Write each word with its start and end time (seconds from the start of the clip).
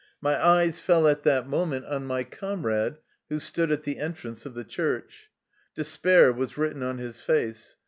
My 0.19 0.43
eyes 0.43 0.79
fell 0.79 1.07
at 1.07 1.21
that 1.25 1.47
moment 1.47 1.85
on 1.85 2.07
my 2.07 2.23
com 2.23 2.65
rade, 2.65 2.95
who 3.29 3.39
stood 3.39 3.71
at 3.71 3.83
the 3.83 3.99
entrance 3.99 4.47
of 4.47 4.55
the 4.55 4.63
church. 4.63 5.29
Despair 5.75 6.33
was 6.33 6.57
written 6.57 6.81
on 6.81 6.97
his 6.97 7.21
face. 7.21 7.75